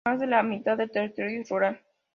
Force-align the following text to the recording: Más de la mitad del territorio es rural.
Más 0.03 0.19
de 0.19 0.25
la 0.25 0.41
mitad 0.41 0.77
del 0.79 0.89
territorio 0.89 1.41
es 1.41 1.49
rural. 1.49 1.79